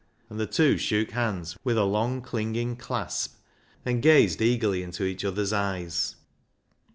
[0.31, 3.35] "and the two shook hands, with a long clinging clasp,
[3.85, 6.15] and gazed eagerly into each other's eyes.